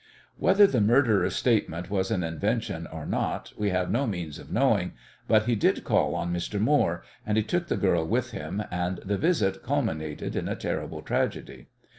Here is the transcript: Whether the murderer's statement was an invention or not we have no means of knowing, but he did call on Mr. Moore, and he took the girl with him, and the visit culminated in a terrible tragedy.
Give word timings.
Whether 0.35 0.65
the 0.65 0.81
murderer's 0.81 1.35
statement 1.35 1.91
was 1.91 2.09
an 2.09 2.23
invention 2.23 2.87
or 2.87 3.05
not 3.05 3.53
we 3.55 3.69
have 3.69 3.91
no 3.91 4.07
means 4.07 4.39
of 4.39 4.51
knowing, 4.51 4.93
but 5.27 5.45
he 5.45 5.53
did 5.55 5.83
call 5.83 6.15
on 6.15 6.33
Mr. 6.33 6.59
Moore, 6.59 7.03
and 7.23 7.37
he 7.37 7.43
took 7.43 7.67
the 7.67 7.77
girl 7.77 8.03
with 8.03 8.31
him, 8.31 8.63
and 8.71 8.97
the 9.05 9.19
visit 9.19 9.61
culminated 9.61 10.35
in 10.35 10.47
a 10.47 10.55
terrible 10.55 11.03
tragedy. 11.03 11.67